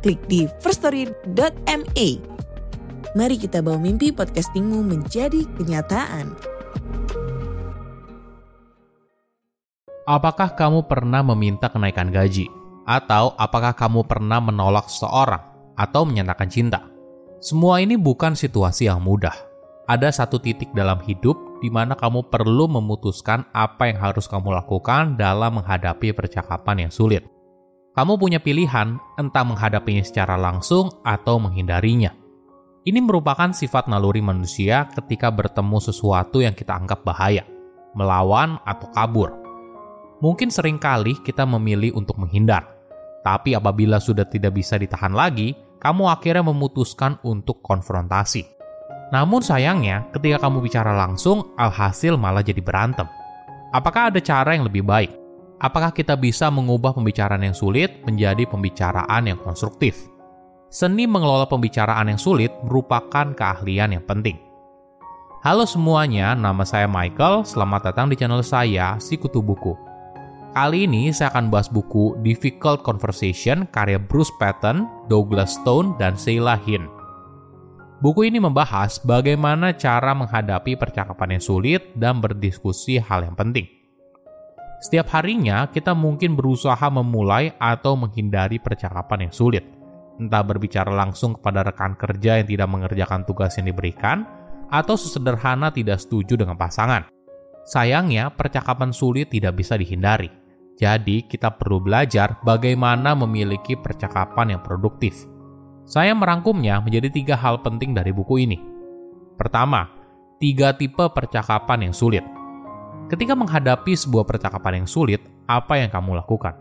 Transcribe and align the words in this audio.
klik 0.00 0.20
di 0.26 0.48
firststory.me. 0.64 2.08
Mari 3.10 3.36
kita 3.36 3.60
bawa 3.60 3.78
mimpi 3.78 4.10
podcastingmu 4.10 4.80
menjadi 4.86 5.44
kenyataan. 5.58 6.32
Apakah 10.08 10.58
kamu 10.58 10.90
pernah 10.90 11.22
meminta 11.22 11.70
kenaikan 11.70 12.10
gaji? 12.10 12.50
Atau 12.88 13.38
apakah 13.38 13.76
kamu 13.76 14.02
pernah 14.08 14.42
menolak 14.42 14.90
seseorang 14.90 15.42
atau 15.78 16.02
menyatakan 16.02 16.50
cinta? 16.50 16.82
Semua 17.38 17.78
ini 17.78 17.94
bukan 17.94 18.34
situasi 18.34 18.90
yang 18.90 18.98
mudah. 19.04 19.34
Ada 19.86 20.22
satu 20.22 20.42
titik 20.42 20.70
dalam 20.74 20.98
hidup 21.02 21.38
di 21.62 21.70
mana 21.70 21.94
kamu 21.94 22.30
perlu 22.30 22.66
memutuskan 22.66 23.46
apa 23.54 23.90
yang 23.90 23.98
harus 23.98 24.26
kamu 24.26 24.54
lakukan 24.54 25.18
dalam 25.18 25.62
menghadapi 25.62 26.14
percakapan 26.14 26.86
yang 26.86 26.92
sulit. 26.94 27.26
Kamu 28.00 28.16
punya 28.16 28.40
pilihan 28.40 28.96
entah 29.20 29.44
menghadapinya 29.44 30.00
secara 30.00 30.40
langsung 30.40 30.88
atau 31.04 31.36
menghindarinya. 31.36 32.16
Ini 32.88 32.96
merupakan 32.96 33.52
sifat 33.52 33.92
naluri 33.92 34.24
manusia 34.24 34.88
ketika 34.96 35.28
bertemu 35.28 35.76
sesuatu 35.84 36.40
yang 36.40 36.56
kita 36.56 36.80
anggap 36.80 37.04
bahaya, 37.04 37.44
melawan 37.92 38.56
atau 38.64 38.88
kabur. 38.96 39.36
Mungkin 40.24 40.48
sering 40.48 40.80
kali 40.80 41.12
kita 41.28 41.44
memilih 41.44 41.92
untuk 41.92 42.16
menghindar, 42.16 42.72
tapi 43.20 43.52
apabila 43.52 44.00
sudah 44.00 44.24
tidak 44.24 44.56
bisa 44.56 44.80
ditahan 44.80 45.12
lagi, 45.12 45.52
kamu 45.84 46.08
akhirnya 46.08 46.48
memutuskan 46.48 47.20
untuk 47.20 47.60
konfrontasi. 47.60 48.48
Namun 49.12 49.44
sayangnya, 49.44 50.08
ketika 50.16 50.48
kamu 50.48 50.64
bicara 50.64 50.96
langsung, 50.96 51.52
alhasil 51.60 52.16
malah 52.16 52.40
jadi 52.40 52.64
berantem. 52.64 53.04
Apakah 53.76 54.08
ada 54.08 54.24
cara 54.24 54.56
yang 54.56 54.64
lebih 54.64 54.88
baik? 54.88 55.19
Apakah 55.60 55.92
kita 55.92 56.16
bisa 56.16 56.48
mengubah 56.48 56.96
pembicaraan 56.96 57.44
yang 57.44 57.54
sulit 57.54 58.00
menjadi 58.08 58.48
pembicaraan 58.48 59.28
yang 59.28 59.38
konstruktif? 59.38 60.08
Seni 60.72 61.04
mengelola 61.04 61.44
pembicaraan 61.44 62.08
yang 62.08 62.18
sulit 62.18 62.50
merupakan 62.64 63.36
keahlian 63.36 63.94
yang 63.94 64.04
penting. 64.08 64.40
Halo 65.40 65.64
semuanya, 65.64 66.36
nama 66.36 66.64
saya 66.64 66.88
Michael. 66.88 67.44
Selamat 67.44 67.92
datang 67.92 68.12
di 68.12 68.16
channel 68.16 68.44
saya, 68.44 68.96
Sikutu 69.00 69.40
Buku. 69.40 69.76
Kali 70.50 70.84
ini 70.84 71.14
saya 71.14 71.30
akan 71.30 71.46
bahas 71.46 71.70
buku 71.70 72.18
Difficult 72.26 72.82
Conversation 72.82 73.70
karya 73.70 74.02
Bruce 74.02 74.34
Patton, 74.42 74.84
Douglas 75.06 75.54
Stone, 75.54 75.94
dan 75.96 76.18
Sheila 76.18 76.58
Hinn. 76.66 76.90
Buku 78.02 78.26
ini 78.26 78.42
membahas 78.42 78.98
bagaimana 79.00 79.76
cara 79.76 80.10
menghadapi 80.16 80.74
percakapan 80.74 81.38
yang 81.38 81.44
sulit 81.44 81.82
dan 81.94 82.18
berdiskusi 82.18 82.98
hal 82.98 83.22
yang 83.24 83.38
penting. 83.38 83.79
Setiap 84.80 85.12
harinya, 85.12 85.68
kita 85.68 85.92
mungkin 85.92 86.32
berusaha 86.32 86.88
memulai 86.88 87.52
atau 87.60 88.00
menghindari 88.00 88.56
percakapan 88.56 89.28
yang 89.28 89.34
sulit. 89.36 89.64
Entah 90.16 90.40
berbicara 90.40 90.88
langsung 90.88 91.36
kepada 91.36 91.60
rekan 91.68 92.00
kerja 92.00 92.40
yang 92.40 92.48
tidak 92.48 92.68
mengerjakan 92.72 93.28
tugas 93.28 93.60
yang 93.60 93.68
diberikan, 93.68 94.24
atau 94.72 94.96
sesederhana 94.96 95.68
tidak 95.68 96.00
setuju 96.00 96.40
dengan 96.40 96.56
pasangan. 96.56 97.12
Sayangnya, 97.68 98.32
percakapan 98.32 98.88
sulit 98.96 99.28
tidak 99.28 99.60
bisa 99.60 99.76
dihindari. 99.76 100.32
Jadi, 100.80 101.28
kita 101.28 101.60
perlu 101.60 101.84
belajar 101.84 102.40
bagaimana 102.40 103.12
memiliki 103.12 103.76
percakapan 103.76 104.56
yang 104.56 104.62
produktif. 104.64 105.28
Saya 105.84 106.16
merangkumnya 106.16 106.80
menjadi 106.80 107.12
tiga 107.12 107.36
hal 107.36 107.60
penting 107.60 107.92
dari 107.92 108.16
buku 108.16 108.48
ini. 108.48 108.56
Pertama, 109.36 109.92
tiga 110.40 110.72
tipe 110.72 111.04
percakapan 111.12 111.90
yang 111.90 111.92
sulit. 111.92 112.39
Ketika 113.10 113.34
menghadapi 113.34 113.98
sebuah 113.98 114.22
percakapan 114.22 114.82
yang 114.82 114.86
sulit, 114.86 115.18
apa 115.50 115.82
yang 115.82 115.90
kamu 115.90 116.22
lakukan? 116.22 116.54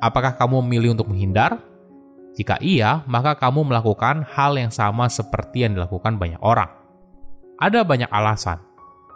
Apakah 0.00 0.32
kamu 0.32 0.64
memilih 0.64 0.96
untuk 0.96 1.12
menghindar? 1.12 1.60
Jika 2.32 2.56
iya, 2.64 3.04
maka 3.04 3.36
kamu 3.36 3.68
melakukan 3.68 4.24
hal 4.24 4.56
yang 4.56 4.72
sama 4.72 5.12
seperti 5.12 5.68
yang 5.68 5.76
dilakukan 5.76 6.16
banyak 6.16 6.40
orang. 6.40 6.72
Ada 7.60 7.84
banyak 7.84 8.08
alasan. 8.08 8.64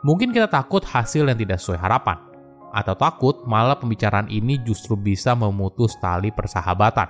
Mungkin 0.05 0.37
kita 0.37 0.44
takut 0.53 0.84
hasil 0.84 1.25
yang 1.25 1.41
tidak 1.41 1.56
sesuai 1.56 1.81
harapan, 1.81 2.21
atau 2.69 2.93
takut 2.93 3.41
malah 3.49 3.81
pembicaraan 3.81 4.28
ini 4.28 4.61
justru 4.61 4.93
bisa 4.93 5.33
memutus 5.33 5.97
tali 6.05 6.28
persahabatan. 6.28 7.09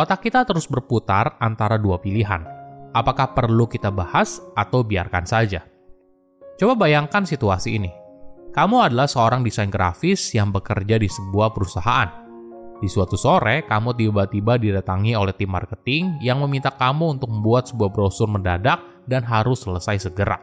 Otak 0.00 0.24
kita 0.24 0.48
terus 0.48 0.64
berputar 0.64 1.36
antara 1.44 1.76
dua 1.76 2.00
pilihan. 2.00 2.40
Apakah 2.96 3.36
perlu 3.36 3.68
kita 3.68 3.92
bahas 3.92 4.40
atau 4.56 4.80
biarkan 4.80 5.28
saja? 5.28 5.67
Coba 6.58 6.74
bayangkan 6.74 7.22
situasi 7.22 7.78
ini. 7.78 7.94
Kamu 8.50 8.82
adalah 8.82 9.06
seorang 9.06 9.46
desain 9.46 9.70
grafis 9.70 10.34
yang 10.34 10.50
bekerja 10.50 10.98
di 10.98 11.06
sebuah 11.06 11.54
perusahaan. 11.54 12.10
Di 12.82 12.90
suatu 12.90 13.14
sore, 13.14 13.62
kamu 13.62 13.94
tiba-tiba 13.94 14.58
didatangi 14.58 15.14
oleh 15.14 15.30
tim 15.38 15.54
marketing 15.54 16.18
yang 16.18 16.42
meminta 16.42 16.74
kamu 16.74 17.14
untuk 17.14 17.30
membuat 17.30 17.70
sebuah 17.70 17.94
brosur 17.94 18.26
mendadak 18.26 18.82
dan 19.06 19.22
harus 19.22 19.62
selesai 19.62 20.10
segera. 20.10 20.42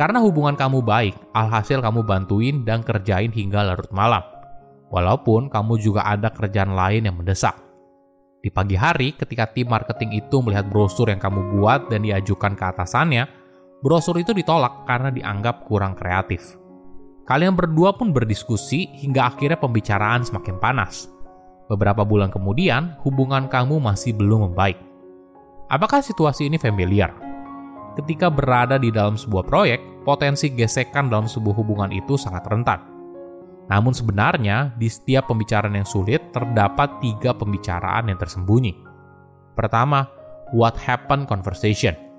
Karena 0.00 0.24
hubungan 0.24 0.56
kamu 0.56 0.80
baik, 0.80 1.12
alhasil 1.36 1.84
kamu 1.84 2.08
bantuin 2.08 2.64
dan 2.64 2.80
kerjain 2.80 3.28
hingga 3.28 3.68
larut 3.68 3.92
malam. 3.92 4.24
Walaupun 4.88 5.52
kamu 5.52 5.76
juga 5.76 6.08
ada 6.08 6.32
kerjaan 6.32 6.72
lain 6.72 7.04
yang 7.04 7.20
mendesak. 7.20 7.60
Di 8.40 8.48
pagi 8.48 8.80
hari, 8.80 9.12
ketika 9.12 9.44
tim 9.52 9.68
marketing 9.68 10.24
itu 10.24 10.40
melihat 10.40 10.72
brosur 10.72 11.12
yang 11.12 11.20
kamu 11.20 11.60
buat 11.60 11.92
dan 11.92 12.00
diajukan 12.00 12.56
ke 12.56 12.64
atasannya, 12.64 13.41
brosur 13.82 14.14
itu 14.22 14.30
ditolak 14.30 14.86
karena 14.86 15.10
dianggap 15.10 15.66
kurang 15.66 15.98
kreatif. 15.98 16.56
Kalian 17.26 17.54
berdua 17.54 17.94
pun 17.94 18.14
berdiskusi 18.14 18.86
hingga 19.02 19.30
akhirnya 19.30 19.58
pembicaraan 19.58 20.22
semakin 20.26 20.58
panas. 20.58 21.10
Beberapa 21.70 22.02
bulan 22.02 22.30
kemudian, 22.30 22.98
hubungan 23.02 23.46
kamu 23.46 23.78
masih 23.78 24.14
belum 24.14 24.50
membaik. 24.50 24.78
Apakah 25.70 26.02
situasi 26.02 26.50
ini 26.50 26.58
familiar? 26.58 27.14
Ketika 27.94 28.26
berada 28.32 28.78
di 28.78 28.90
dalam 28.90 29.14
sebuah 29.14 29.46
proyek, 29.46 29.78
potensi 30.02 30.50
gesekan 30.50 31.06
dalam 31.06 31.30
sebuah 31.30 31.54
hubungan 31.54 31.94
itu 31.94 32.18
sangat 32.18 32.42
rentan. 32.50 32.82
Namun 33.70 33.94
sebenarnya, 33.94 34.74
di 34.74 34.90
setiap 34.90 35.30
pembicaraan 35.30 35.78
yang 35.78 35.86
sulit 35.86 36.34
terdapat 36.34 36.98
tiga 36.98 37.30
pembicaraan 37.30 38.10
yang 38.10 38.18
tersembunyi. 38.18 38.74
Pertama, 39.54 40.10
what 40.50 40.74
happened 40.74 41.30
conversation– 41.30 41.94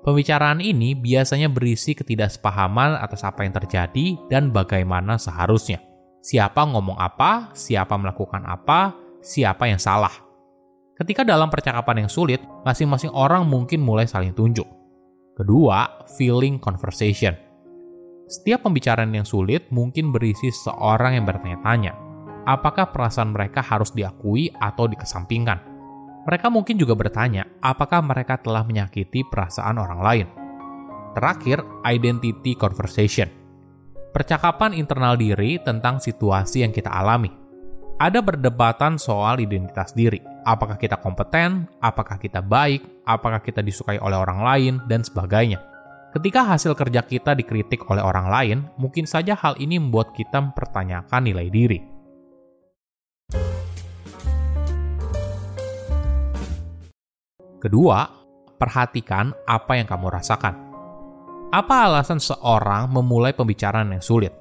Pembicaraan 0.00 0.64
ini 0.64 0.96
biasanya 0.96 1.52
berisi 1.52 1.92
ketidaksepahaman 1.92 2.96
atas 3.04 3.20
apa 3.20 3.44
yang 3.44 3.52
terjadi 3.52 4.16
dan 4.32 4.48
bagaimana 4.48 5.20
seharusnya. 5.20 5.76
Siapa 6.24 6.64
ngomong 6.72 6.96
apa, 6.96 7.52
siapa 7.52 8.00
melakukan 8.00 8.40
apa, 8.48 8.96
siapa 9.20 9.68
yang 9.68 9.76
salah. 9.76 10.12
Ketika 10.96 11.20
dalam 11.20 11.52
percakapan 11.52 12.04
yang 12.04 12.10
sulit, 12.12 12.40
masing-masing 12.64 13.12
orang 13.12 13.44
mungkin 13.44 13.84
mulai 13.84 14.08
saling 14.08 14.32
tunjuk. 14.32 14.64
Kedua, 15.36 16.04
feeling 16.16 16.56
conversation. 16.56 17.36
Setiap 18.24 18.64
pembicaraan 18.64 19.12
yang 19.12 19.28
sulit 19.28 19.68
mungkin 19.68 20.16
berisi 20.16 20.48
seorang 20.48 21.20
yang 21.20 21.28
bertanya-tanya, 21.28 21.92
apakah 22.48 22.88
perasaan 22.88 23.36
mereka 23.36 23.60
harus 23.60 23.92
diakui 23.92 24.48
atau 24.64 24.88
dikesampingkan 24.88 25.69
mereka 26.30 26.46
mungkin 26.46 26.78
juga 26.78 26.94
bertanya 26.94 27.42
apakah 27.58 27.98
mereka 28.06 28.38
telah 28.38 28.62
menyakiti 28.62 29.26
perasaan 29.26 29.82
orang 29.82 29.98
lain. 29.98 30.26
Terakhir, 31.18 31.58
identity 31.82 32.54
conversation. 32.54 33.26
Percakapan 34.14 34.70
internal 34.70 35.18
diri 35.18 35.58
tentang 35.58 35.98
situasi 35.98 36.62
yang 36.62 36.70
kita 36.70 36.86
alami. 36.86 37.34
Ada 37.98 38.22
berdebatan 38.22 38.94
soal 38.94 39.42
identitas 39.42 39.90
diri. 39.90 40.22
Apakah 40.46 40.78
kita 40.78 41.02
kompeten, 41.02 41.66
apakah 41.82 42.14
kita 42.22 42.38
baik, 42.38 43.02
apakah 43.10 43.42
kita 43.42 43.58
disukai 43.58 43.98
oleh 43.98 44.14
orang 44.14 44.40
lain, 44.46 44.74
dan 44.86 45.02
sebagainya. 45.02 45.58
Ketika 46.14 46.46
hasil 46.46 46.78
kerja 46.78 47.02
kita 47.02 47.34
dikritik 47.34 47.82
oleh 47.90 48.06
orang 48.06 48.30
lain, 48.30 48.58
mungkin 48.78 49.02
saja 49.02 49.34
hal 49.34 49.58
ini 49.58 49.82
membuat 49.82 50.14
kita 50.14 50.38
mempertanyakan 50.38 51.26
nilai 51.26 51.50
diri. 51.50 51.89
Kedua, 57.60 58.08
perhatikan 58.56 59.36
apa 59.44 59.76
yang 59.76 59.84
kamu 59.84 60.08
rasakan. 60.08 60.56
Apa 61.52 61.92
alasan 61.92 62.16
seorang 62.16 62.88
memulai 62.88 63.36
pembicaraan 63.36 63.92
yang 63.92 64.00
sulit? 64.00 64.32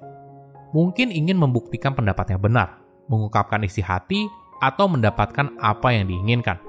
Mungkin 0.71 1.11
ingin 1.11 1.35
membuktikan 1.35 1.91
pendapatnya 1.91 2.39
benar, 2.39 2.79
mengungkapkan 3.11 3.59
isi 3.67 3.83
hati, 3.83 4.23
atau 4.63 4.87
mendapatkan 4.87 5.55
apa 5.59 5.91
yang 5.91 6.07
diinginkan. 6.07 6.59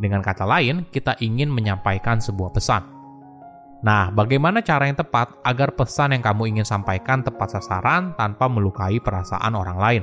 Dengan 0.00 0.24
kata 0.24 0.48
lain, 0.48 0.88
kita 0.92 1.16
ingin 1.20 1.52
menyampaikan 1.52 2.20
sebuah 2.20 2.56
pesan. 2.56 2.84
Nah, 3.84 4.08
bagaimana 4.12 4.64
cara 4.64 4.88
yang 4.88 4.96
tepat 4.96 5.36
agar 5.44 5.76
pesan 5.76 6.16
yang 6.16 6.24
kamu 6.24 6.56
ingin 6.56 6.66
sampaikan 6.68 7.20
tepat 7.20 7.60
sasaran 7.60 8.16
tanpa 8.16 8.48
melukai 8.48 8.96
perasaan 9.00 9.52
orang 9.52 9.78
lain? 9.80 10.02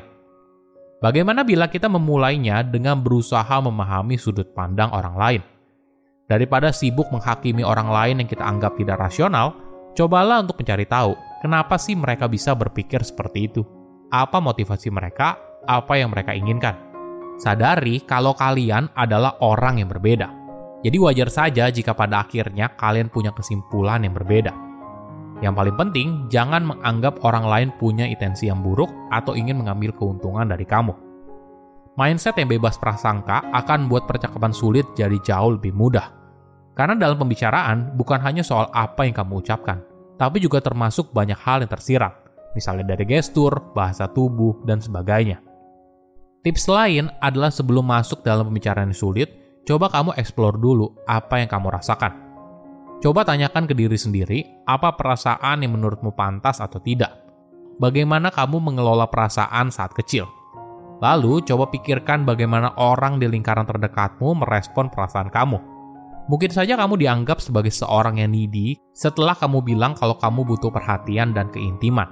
Bagaimana 1.01 1.41
bila 1.41 1.67
kita 1.67 1.89
memulainya 1.89 2.61
dengan 2.63 3.01
berusaha 3.01 3.59
memahami 3.59 4.15
sudut 4.15 4.53
pandang 4.53 4.93
orang 4.93 5.15
lain? 5.17 5.41
Daripada 6.27 6.71
sibuk 6.71 7.11
menghakimi 7.11 7.67
orang 7.67 7.91
lain 7.91 8.15
yang 8.23 8.29
kita 8.31 8.43
anggap 8.43 8.79
tidak 8.79 8.95
rasional, 8.99 9.53
cobalah 9.91 10.39
untuk 10.39 10.63
mencari 10.63 10.87
tahu 10.87 11.13
kenapa 11.43 11.75
sih 11.75 11.99
mereka 11.99 12.31
bisa 12.31 12.55
berpikir 12.55 13.03
seperti 13.03 13.51
itu. 13.51 13.61
Apa 14.07 14.39
motivasi 14.39 14.87
mereka 14.87 15.35
apa 15.67 15.99
yang 15.99 16.15
mereka 16.15 16.31
inginkan. 16.31 16.79
Sadari 17.35 18.05
kalau 18.07 18.31
kalian 18.37 18.87
adalah 18.95 19.35
orang 19.43 19.83
yang 19.83 19.89
berbeda. 19.91 20.31
Jadi 20.83 20.97
wajar 20.99 21.29
saja 21.31 21.67
jika 21.71 21.95
pada 21.95 22.23
akhirnya 22.23 22.71
kalian 22.75 23.07
punya 23.11 23.31
kesimpulan 23.35 24.03
yang 24.03 24.15
berbeda. 24.15 24.51
Yang 25.43 25.53
paling 25.59 25.75
penting, 25.75 26.07
jangan 26.31 26.63
menganggap 26.63 27.19
orang 27.27 27.43
lain 27.43 27.69
punya 27.75 28.07
intensi 28.07 28.47
yang 28.47 28.63
buruk 28.63 28.87
atau 29.11 29.35
ingin 29.35 29.59
mengambil 29.59 29.91
keuntungan 29.91 30.47
dari 30.47 30.63
kamu. 30.63 30.95
Mindset 31.93 32.41
yang 32.41 32.49
bebas 32.49 32.81
prasangka 32.81 33.45
akan 33.53 33.85
membuat 33.85 34.09
percakapan 34.09 34.49
sulit 34.49 34.89
jadi 34.97 35.13
jauh 35.21 35.61
lebih 35.61 35.77
mudah. 35.77 36.09
Karena 36.73 36.97
dalam 36.97 37.21
pembicaraan 37.21 37.93
bukan 37.93 38.17
hanya 38.17 38.41
soal 38.41 38.65
apa 38.73 39.05
yang 39.05 39.13
kamu 39.13 39.45
ucapkan, 39.45 39.77
tapi 40.17 40.41
juga 40.41 40.57
termasuk 40.57 41.13
banyak 41.13 41.37
hal 41.37 41.61
yang 41.61 41.69
tersirat, 41.69 42.17
misalnya 42.57 42.97
dari 42.97 43.05
gestur, 43.05 43.53
bahasa 43.77 44.09
tubuh, 44.09 44.57
dan 44.65 44.81
sebagainya. 44.81 45.37
Tips 46.41 46.65
lain 46.65 47.13
adalah 47.21 47.53
sebelum 47.53 47.85
masuk 47.85 48.25
dalam 48.25 48.49
pembicaraan 48.49 48.89
yang 48.89 48.97
sulit, 48.97 49.29
coba 49.61 49.93
kamu 49.93 50.17
explore 50.17 50.57
dulu 50.57 50.97
apa 51.05 51.45
yang 51.45 51.49
kamu 51.53 51.77
rasakan. 51.77 52.13
Coba 53.05 53.21
tanyakan 53.21 53.69
ke 53.69 53.77
diri 53.77 54.01
sendiri, 54.01 54.39
apa 54.65 54.97
perasaan 54.97 55.61
yang 55.61 55.77
menurutmu 55.77 56.17
pantas 56.17 56.57
atau 56.57 56.81
tidak. 56.81 57.21
Bagaimana 57.77 58.33
kamu 58.33 58.57
mengelola 58.57 59.05
perasaan 59.13 59.69
saat 59.69 59.93
kecil. 59.93 60.25
Lalu, 61.03 61.43
coba 61.43 61.67
pikirkan 61.67 62.23
bagaimana 62.23 62.71
orang 62.79 63.19
di 63.19 63.27
lingkaran 63.27 63.67
terdekatmu 63.67 64.39
merespon 64.39 64.87
perasaan 64.87 65.27
kamu. 65.27 65.59
Mungkin 66.31 66.55
saja 66.55 66.79
kamu 66.79 66.95
dianggap 66.95 67.43
sebagai 67.43 67.75
seorang 67.75 68.23
yang 68.23 68.31
needy 68.31 68.79
setelah 68.95 69.35
kamu 69.35 69.59
bilang 69.59 69.91
kalau 69.99 70.15
kamu 70.15 70.47
butuh 70.47 70.71
perhatian 70.71 71.35
dan 71.35 71.51
keintiman. 71.51 72.07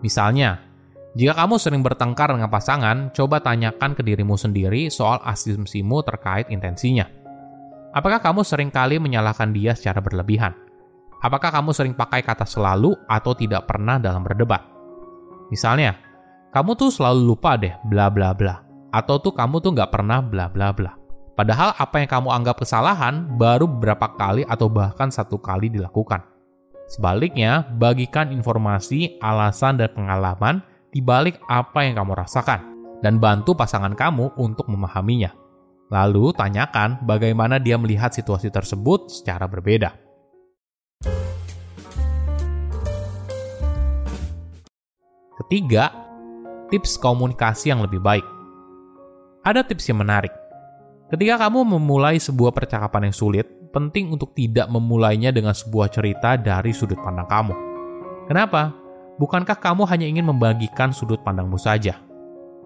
Misalnya, 0.00 0.64
jika 1.12 1.36
kamu 1.36 1.60
sering 1.60 1.84
bertengkar 1.84 2.32
dengan 2.32 2.48
pasangan, 2.48 3.12
coba 3.12 3.44
tanyakan 3.44 3.92
ke 3.92 4.00
dirimu 4.00 4.40
sendiri 4.40 4.88
soal 4.88 5.20
asumsimu 5.20 6.00
terkait 6.00 6.48
intensinya. 6.48 7.04
Apakah 7.92 8.24
kamu 8.24 8.40
sering 8.40 8.72
kali 8.72 8.96
menyalahkan 8.96 9.52
dia 9.52 9.76
secara 9.76 10.00
berlebihan? 10.00 10.56
Apakah 11.20 11.52
kamu 11.52 11.76
sering 11.76 11.92
pakai 11.92 12.24
kata 12.24 12.48
selalu 12.48 12.96
atau 13.08 13.36
tidak 13.36 13.68
pernah 13.68 14.00
dalam 14.00 14.24
berdebat? 14.24 14.64
Misalnya, 15.52 16.05
kamu 16.54 16.78
tuh 16.78 16.90
selalu 16.92 17.34
lupa 17.34 17.58
deh 17.58 17.74
bla 17.86 18.10
bla 18.12 18.30
bla. 18.36 18.62
Atau 18.94 19.20
tuh 19.20 19.34
kamu 19.34 19.60
tuh 19.60 19.74
nggak 19.74 19.92
pernah 19.92 20.22
bla 20.22 20.46
bla 20.48 20.70
bla. 20.72 20.94
Padahal 21.36 21.76
apa 21.76 22.00
yang 22.00 22.08
kamu 22.08 22.28
anggap 22.32 22.64
kesalahan 22.64 23.36
baru 23.36 23.68
beberapa 23.68 24.08
kali 24.16 24.48
atau 24.48 24.72
bahkan 24.72 25.12
satu 25.12 25.36
kali 25.36 25.68
dilakukan. 25.68 26.24
Sebaliknya, 26.88 27.66
bagikan 27.76 28.32
informasi, 28.32 29.20
alasan, 29.20 29.76
dan 29.76 29.92
pengalaman 29.92 30.64
di 30.94 31.04
balik 31.04 31.36
apa 31.50 31.84
yang 31.84 32.00
kamu 32.00 32.16
rasakan, 32.16 32.60
dan 33.04 33.20
bantu 33.20 33.52
pasangan 33.52 33.92
kamu 33.92 34.32
untuk 34.40 34.70
memahaminya. 34.70 35.34
Lalu 35.92 36.32
tanyakan 36.32 37.04
bagaimana 37.04 37.60
dia 37.60 37.76
melihat 37.76 38.16
situasi 38.16 38.48
tersebut 38.48 39.12
secara 39.12 39.44
berbeda. 39.44 39.92
Ketiga, 45.36 46.05
tips 46.72 46.98
komunikasi 46.98 47.70
yang 47.70 47.82
lebih 47.82 48.02
baik. 48.02 48.24
Ada 49.46 49.62
tips 49.62 49.90
yang 49.90 50.02
menarik. 50.02 50.34
Ketika 51.06 51.46
kamu 51.46 51.78
memulai 51.78 52.18
sebuah 52.18 52.50
percakapan 52.50 53.10
yang 53.10 53.14
sulit, 53.14 53.46
penting 53.70 54.10
untuk 54.10 54.34
tidak 54.34 54.66
memulainya 54.66 55.30
dengan 55.30 55.54
sebuah 55.54 55.92
cerita 55.92 56.34
dari 56.34 56.74
sudut 56.74 56.98
pandang 56.98 57.30
kamu. 57.30 57.54
Kenapa? 58.26 58.74
Bukankah 59.16 59.56
kamu 59.56 59.86
hanya 59.86 60.06
ingin 60.10 60.26
membagikan 60.26 60.90
sudut 60.90 61.22
pandangmu 61.22 61.56
saja? 61.56 62.02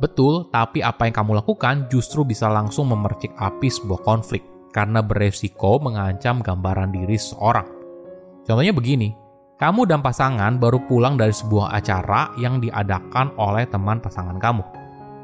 Betul, 0.00 0.48
tapi 0.48 0.80
apa 0.80 1.04
yang 1.04 1.14
kamu 1.14 1.44
lakukan 1.44 1.84
justru 1.92 2.24
bisa 2.24 2.48
langsung 2.48 2.88
memercik 2.88 3.36
api 3.36 3.68
sebuah 3.68 4.00
konflik 4.00 4.40
karena 4.72 5.04
beresiko 5.04 5.76
mengancam 5.76 6.40
gambaran 6.40 6.96
diri 6.96 7.20
seseorang. 7.20 7.68
Contohnya 8.48 8.72
begini, 8.72 9.12
kamu 9.60 9.84
dan 9.84 10.00
pasangan 10.00 10.56
baru 10.56 10.80
pulang 10.88 11.20
dari 11.20 11.36
sebuah 11.36 11.76
acara 11.76 12.32
yang 12.40 12.64
diadakan 12.64 13.36
oleh 13.36 13.68
teman 13.68 14.00
pasangan 14.00 14.40
kamu. 14.40 14.64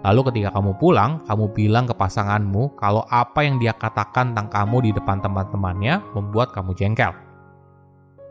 Lalu 0.04 0.20
ketika 0.28 0.60
kamu 0.60 0.76
pulang, 0.76 1.24
kamu 1.24 1.56
bilang 1.56 1.88
ke 1.88 1.96
pasanganmu 1.96 2.76
kalau 2.76 3.08
apa 3.08 3.40
yang 3.48 3.56
dia 3.56 3.72
katakan 3.72 4.36
tentang 4.36 4.52
kamu 4.52 4.76
di 4.84 4.90
depan 4.92 5.24
teman-temannya 5.24 6.04
membuat 6.12 6.52
kamu 6.52 6.76
jengkel. 6.76 7.16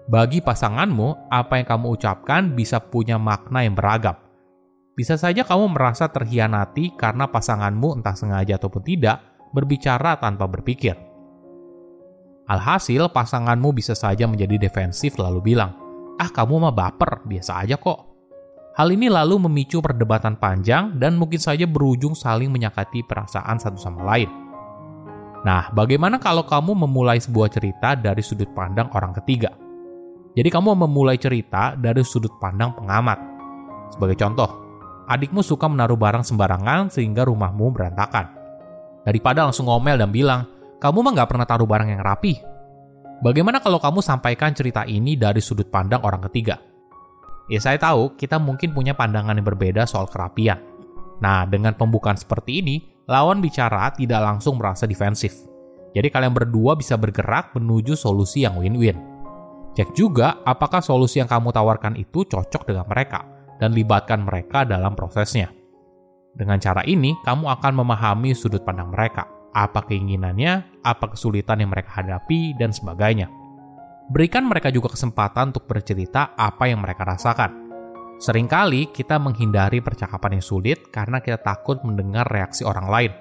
Bagi 0.06 0.46
pasanganmu, 0.46 1.34
apa 1.34 1.58
yang 1.58 1.68
kamu 1.74 1.98
ucapkan 1.98 2.54
bisa 2.54 2.78
punya 2.78 3.18
makna 3.18 3.66
yang 3.66 3.74
beragam. 3.74 4.14
Bisa 4.94 5.18
saja 5.18 5.42
kamu 5.42 5.74
merasa 5.74 6.06
terhianati 6.06 6.94
karena 6.94 7.26
pasanganmu 7.26 8.00
entah 8.00 8.14
sengaja 8.14 8.62
ataupun 8.62 8.86
tidak 8.86 9.26
berbicara 9.52 10.22
tanpa 10.22 10.46
berpikir. 10.46 10.94
Alhasil, 12.46 13.10
pasanganmu 13.10 13.74
bisa 13.74 13.98
saja 13.98 14.30
menjadi 14.30 14.62
defensif 14.62 15.18
lalu 15.18 15.42
bilang, 15.42 15.85
"Ah, 16.20 16.32
kamu 16.32 16.68
mah 16.68 16.74
baper, 16.74 17.24
biasa 17.28 17.66
aja 17.66 17.76
kok." 17.80 18.16
Hal 18.76 18.92
ini 18.92 19.08
lalu 19.08 19.40
memicu 19.48 19.80
perdebatan 19.80 20.36
panjang 20.36 21.00
dan 21.00 21.16
mungkin 21.16 21.40
saja 21.40 21.64
berujung 21.64 22.12
saling 22.12 22.52
menyakiti 22.52 23.08
perasaan 23.08 23.56
satu 23.56 23.80
sama 23.80 24.04
lain. 24.04 24.28
Nah, 25.48 25.72
bagaimana 25.72 26.20
kalau 26.20 26.44
kamu 26.44 26.84
memulai 26.84 27.22
sebuah 27.22 27.48
cerita 27.54 27.96
dari 27.96 28.20
sudut 28.20 28.52
pandang 28.52 28.92
orang 28.92 29.16
ketiga? 29.22 29.54
Jadi 30.36 30.50
kamu 30.52 30.76
memulai 30.76 31.16
cerita 31.16 31.78
dari 31.80 32.04
sudut 32.04 32.36
pandang 32.42 32.76
pengamat. 32.76 33.16
Sebagai 33.96 34.20
contoh, 34.20 34.50
adikmu 35.08 35.40
suka 35.40 35.72
menaruh 35.72 35.96
barang 35.96 36.28
sembarangan 36.28 36.92
sehingga 36.92 37.24
rumahmu 37.24 37.72
berantakan. 37.72 38.28
Daripada 39.08 39.48
langsung 39.48 39.72
ngomel 39.72 39.96
dan 39.96 40.12
bilang, 40.12 40.44
kamu 40.84 41.00
mah 41.00 41.12
nggak 41.16 41.30
pernah 41.32 41.48
taruh 41.48 41.70
barang 41.70 41.90
yang 41.96 42.04
rapi. 42.04 42.55
Bagaimana 43.24 43.64
kalau 43.64 43.80
kamu 43.80 44.04
sampaikan 44.04 44.52
cerita 44.52 44.84
ini 44.84 45.16
dari 45.16 45.40
sudut 45.40 45.72
pandang 45.72 46.04
orang 46.04 46.28
ketiga? 46.28 46.60
Ya 47.48 47.62
saya 47.62 47.78
tahu, 47.78 48.18
kita 48.18 48.42
mungkin 48.42 48.74
punya 48.74 48.98
pandangan 48.98 49.38
yang 49.38 49.46
berbeda 49.46 49.86
soal 49.86 50.10
kerapian. 50.10 50.60
Nah, 51.22 51.48
dengan 51.48 51.78
pembukaan 51.78 52.20
seperti 52.20 52.60
ini, 52.60 52.76
lawan 53.08 53.40
bicara 53.40 53.94
tidak 53.96 54.20
langsung 54.20 54.60
merasa 54.60 54.84
defensif. 54.90 55.46
Jadi 55.96 56.12
kalian 56.12 56.36
berdua 56.36 56.76
bisa 56.76 57.00
bergerak 57.00 57.56
menuju 57.56 57.96
solusi 57.96 58.44
yang 58.44 58.60
win-win. 58.60 59.00
Cek 59.76 59.96
juga 59.96 60.44
apakah 60.44 60.84
solusi 60.84 61.24
yang 61.24 61.32
kamu 61.32 61.56
tawarkan 61.56 61.96
itu 61.96 62.28
cocok 62.28 62.68
dengan 62.68 62.84
mereka 62.88 63.24
dan 63.64 63.72
libatkan 63.72 64.24
mereka 64.28 64.68
dalam 64.68 64.92
prosesnya. 64.92 65.52
Dengan 66.36 66.60
cara 66.60 66.84
ini, 66.84 67.16
kamu 67.24 67.48
akan 67.48 67.74
memahami 67.80 68.36
sudut 68.36 68.60
pandang 68.68 68.92
mereka, 68.92 69.24
apa 69.56 69.88
keinginannya, 69.88 70.84
apa 70.84 71.16
kesulitan 71.16 71.64
yang 71.64 71.72
mereka 71.72 72.04
hadapi, 72.04 72.52
dan 72.60 72.76
sebagainya. 72.76 73.32
Berikan 74.12 74.46
mereka 74.46 74.70
juga 74.70 74.92
kesempatan 74.92 75.56
untuk 75.56 75.66
bercerita 75.66 76.36
apa 76.36 76.68
yang 76.68 76.84
mereka 76.84 77.08
rasakan. 77.08 77.64
Seringkali 78.20 78.92
kita 78.92 79.18
menghindari 79.18 79.80
percakapan 79.80 80.38
yang 80.38 80.46
sulit 80.46 80.92
karena 80.92 81.24
kita 81.24 81.40
takut 81.42 81.82
mendengar 81.82 82.28
reaksi 82.28 82.68
orang 82.68 82.88
lain. 82.92 83.12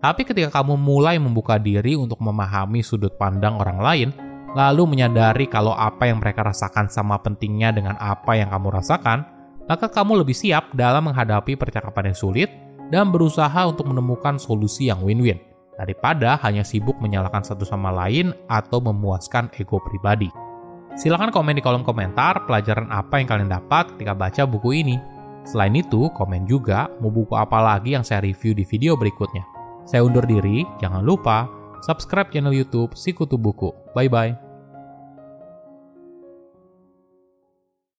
Tapi 0.00 0.24
ketika 0.24 0.60
kamu 0.60 0.80
mulai 0.80 1.20
membuka 1.20 1.60
diri 1.60 1.92
untuk 1.92 2.22
memahami 2.24 2.80
sudut 2.80 3.16
pandang 3.20 3.58
orang 3.60 3.78
lain, 3.82 4.08
lalu 4.56 4.88
menyadari 4.88 5.44
kalau 5.44 5.76
apa 5.76 6.08
yang 6.08 6.22
mereka 6.22 6.46
rasakan 6.46 6.88
sama 6.88 7.20
pentingnya 7.20 7.74
dengan 7.74 8.00
apa 8.00 8.32
yang 8.38 8.48
kamu 8.48 8.80
rasakan, 8.80 9.28
maka 9.68 9.92
kamu 9.92 10.24
lebih 10.24 10.32
siap 10.32 10.72
dalam 10.72 11.12
menghadapi 11.12 11.52
percakapan 11.60 12.14
yang 12.14 12.16
sulit 12.16 12.48
dan 12.88 13.12
berusaha 13.12 13.60
untuk 13.68 13.92
menemukan 13.92 14.40
solusi 14.40 14.88
yang 14.88 15.04
win-win 15.04 15.49
daripada 15.80 16.36
hanya 16.44 16.60
sibuk 16.60 17.00
menyalahkan 17.00 17.40
satu 17.40 17.64
sama 17.64 17.88
lain 17.88 18.36
atau 18.52 18.84
memuaskan 18.84 19.48
ego 19.56 19.80
pribadi. 19.80 20.28
Silahkan 21.00 21.32
komen 21.32 21.56
di 21.56 21.64
kolom 21.64 21.80
komentar 21.80 22.44
pelajaran 22.44 22.92
apa 22.92 23.16
yang 23.16 23.28
kalian 23.30 23.48
dapat 23.48 23.96
ketika 23.96 24.12
baca 24.12 24.42
buku 24.44 24.84
ini. 24.84 25.00
Selain 25.48 25.72
itu, 25.72 26.12
komen 26.12 26.44
juga 26.44 26.92
mau 27.00 27.08
buku 27.08 27.32
apa 27.32 27.56
lagi 27.64 27.96
yang 27.96 28.04
saya 28.04 28.20
review 28.20 28.52
di 28.52 28.68
video 28.68 28.92
berikutnya. 29.00 29.40
Saya 29.88 30.04
undur 30.04 30.28
diri, 30.28 30.68
jangan 30.76 31.00
lupa 31.00 31.48
subscribe 31.80 32.28
channel 32.28 32.52
YouTube 32.52 32.92
Sikutu 32.92 33.40
Buku. 33.40 33.72
Bye 33.96 34.12
bye. 34.12 34.49